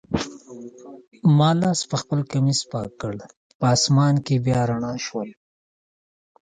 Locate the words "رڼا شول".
4.69-5.29